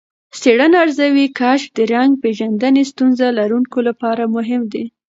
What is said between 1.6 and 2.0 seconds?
د